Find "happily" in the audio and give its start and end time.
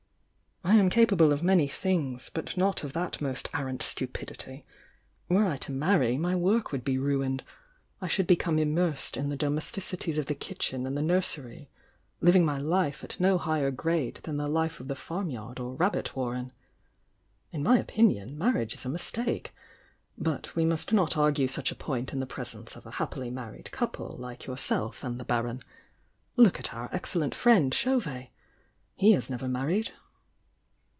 22.91-23.31